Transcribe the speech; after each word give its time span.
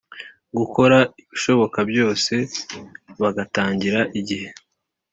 Gukora 0.57 0.97
ibishoboka 1.21 1.79
byose 1.91 2.33
bagatangira 3.21 3.99
igihe 4.19 4.49